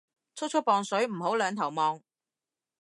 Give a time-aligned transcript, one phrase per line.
[0.33, 2.01] 速速磅水唔好兩頭望